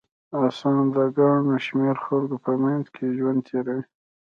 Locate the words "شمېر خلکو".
1.65-2.37